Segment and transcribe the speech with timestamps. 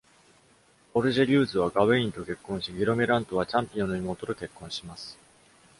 [0.95, 5.15] オルジェリューズはガウェインと結婚し、ギロメラントはチャンピオンの妹と結婚します